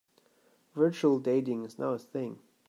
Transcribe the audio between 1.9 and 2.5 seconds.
a thing.